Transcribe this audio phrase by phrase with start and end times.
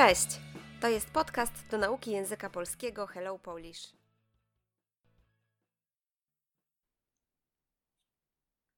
[0.00, 0.40] Cześć!
[0.80, 3.92] To jest podcast do nauki języka polskiego Hello Polish.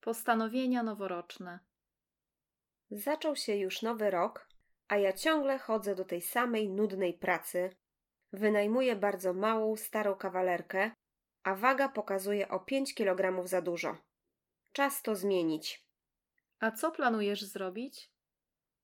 [0.00, 1.58] Postanowienia noworoczne.
[2.90, 4.48] Zaczął się już nowy rok,
[4.88, 7.76] a ja ciągle chodzę do tej samej nudnej pracy.
[8.32, 10.90] Wynajmuję bardzo małą, starą kawalerkę,
[11.42, 13.96] a waga pokazuje o 5 kg za dużo.
[14.72, 15.86] Czas to zmienić.
[16.60, 18.10] A co planujesz zrobić?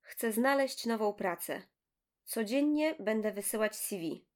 [0.01, 1.78] Chcę znaleźć nową pracę.
[2.29, 4.27] Codziennie będę wysyłać CV.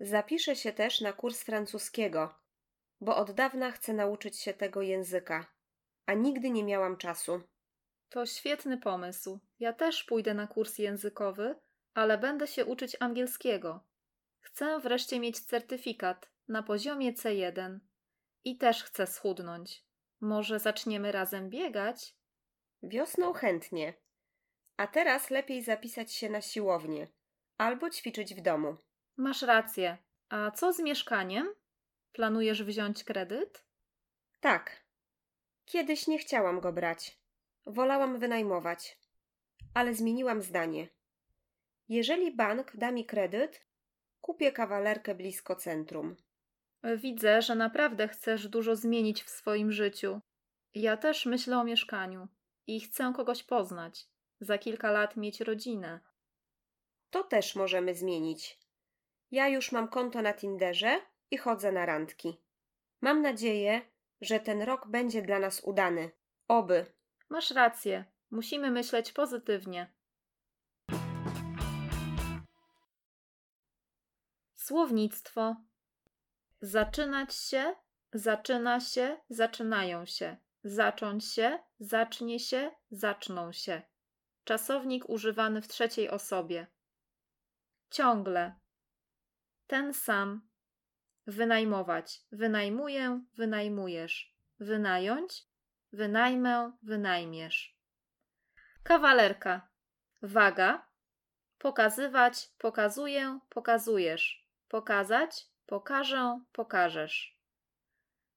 [0.00, 2.34] Zapiszę się też na kurs francuskiego,
[3.00, 5.46] bo od dawna chcę nauczyć się tego języka,
[6.06, 7.42] a nigdy nie miałam czasu.
[8.08, 9.38] To świetny pomysł.
[9.58, 11.54] Ja też pójdę na kurs językowy,
[11.94, 13.84] ale będę się uczyć angielskiego.
[14.40, 17.78] Chcę wreszcie mieć certyfikat na poziomie C1
[18.44, 19.84] i też chcę schudnąć.
[20.20, 22.16] Może zaczniemy razem biegać?
[22.82, 24.01] Wiosną chętnie.
[24.76, 27.08] A teraz lepiej zapisać się na siłownię
[27.58, 28.76] albo ćwiczyć w domu.
[29.16, 29.98] Masz rację.
[30.28, 31.54] A co z mieszkaniem?
[32.12, 33.64] Planujesz wziąć kredyt?
[34.40, 34.82] Tak.
[35.64, 37.18] Kiedyś nie chciałam go brać.
[37.66, 38.98] Wolałam wynajmować.
[39.74, 40.88] Ale zmieniłam zdanie.
[41.88, 43.66] Jeżeli bank da mi kredyt,
[44.20, 46.16] kupię kawalerkę blisko centrum.
[46.96, 50.20] Widzę, że naprawdę chcesz dużo zmienić w swoim życiu.
[50.74, 52.28] Ja też myślę o mieszkaniu
[52.66, 54.11] i chcę kogoś poznać.
[54.42, 56.00] Za kilka lat mieć rodzinę.
[57.10, 58.58] To też możemy zmienić.
[59.30, 62.40] Ja już mam konto na Tinderze i chodzę na randki.
[63.00, 63.82] Mam nadzieję,
[64.20, 66.10] że ten rok będzie dla nas udany.
[66.48, 66.86] Oby.
[67.28, 68.04] Masz rację.
[68.30, 69.92] Musimy myśleć pozytywnie.
[74.56, 75.56] Słownictwo.
[76.60, 77.74] Zaczynać się,
[78.12, 80.36] zaczyna się, zaczynają się.
[80.64, 83.91] Zacząć się, zacznie się, zaczną się.
[84.44, 86.66] Czasownik używany w trzeciej osobie.
[87.90, 88.54] Ciągle.
[89.66, 90.48] Ten sam.
[91.26, 92.20] Wynajmować.
[92.32, 94.36] Wynajmuję, wynajmujesz.
[94.60, 95.46] Wynająć.
[95.92, 97.76] Wynajmę, wynajmiesz.
[98.82, 99.68] Kawalerka.
[100.22, 100.86] Waga.
[101.58, 104.48] Pokazywać, pokazuję, pokazujesz.
[104.68, 107.38] Pokazać, pokażę, pokażesz.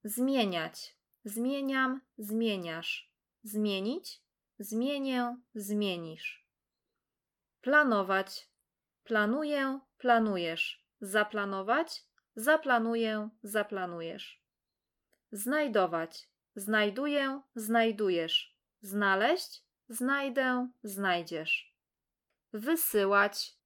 [0.04, 0.96] Zmieniać.
[1.24, 3.12] Zmieniam, zmieniasz.
[3.44, 4.22] Zmienić,
[4.60, 6.48] zmienię, zmienisz.
[7.62, 8.50] Planować.
[9.04, 10.86] Planuję, planujesz.
[11.02, 12.04] Zaplanować,
[12.36, 14.42] zaplanuję, zaplanujesz.
[15.32, 16.30] Znajdować.
[16.56, 18.56] Znajduję, znajdujesz.
[18.82, 21.76] Znaleźć, znajdę, znajdziesz.
[22.54, 23.58] Wysyłać.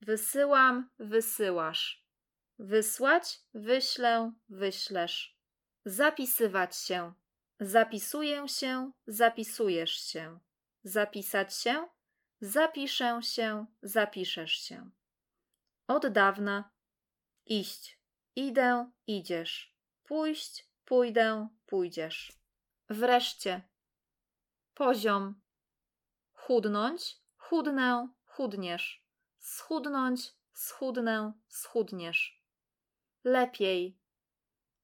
[0.00, 2.06] Wysyłam, wysyłasz.
[2.58, 5.36] Wysłać, wyślę, wyślesz.
[5.84, 7.12] Zapisywać się.
[7.64, 10.38] Zapisuję się, zapisujesz się.
[10.84, 11.88] Zapisać się,
[12.40, 14.90] zapiszę się, zapiszesz się.
[15.88, 16.70] Od dawna.
[17.46, 17.98] Iść.
[18.36, 19.76] Idę, idziesz.
[20.04, 22.32] Pójść, pójdę, pójdziesz.
[22.88, 23.68] Wreszcie.
[24.74, 25.40] Poziom.
[26.32, 29.06] Chudnąć, chudnę, chudniesz.
[29.38, 32.42] Schudnąć, schudnę, schudniesz.
[33.24, 33.98] Lepiej.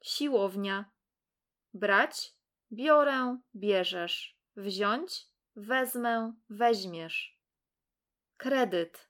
[0.02, 0.90] Siłownia.
[1.74, 2.37] Brać,
[2.72, 4.38] biorę, bierzesz.
[4.56, 7.38] Wziąć, wezmę, weźmiesz.
[8.36, 9.08] Kredyt.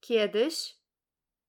[0.00, 0.76] Kiedyś.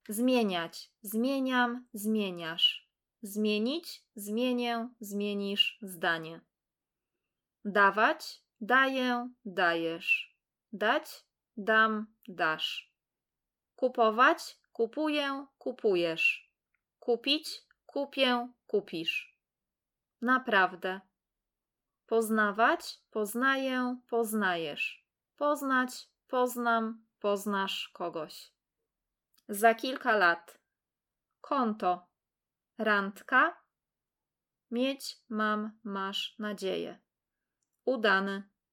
[0.09, 0.91] Zmieniać.
[1.01, 2.89] Zmieniam, zmieniasz.
[3.21, 6.41] Zmienić, zmienię, zmienisz zdanie.
[7.66, 10.37] Dawać, daję, dajesz.
[10.73, 11.25] Dać,
[11.57, 12.93] dam, dasz.
[13.75, 16.51] Kupować, kupuję, kupujesz.
[16.99, 19.34] Kupić, kupię, kupisz.
[20.22, 21.02] Naprawdę.
[22.06, 25.06] Poznawać, poznaję, poznajesz.
[25.36, 28.52] Poznać, poznam, poznasz kogoś.
[29.50, 30.59] Za kilka lat.
[31.42, 32.08] Konto.
[32.78, 33.62] Randka.
[34.72, 37.00] Mieć, mam, masz nadzieję.
[37.86, 38.54] Udany.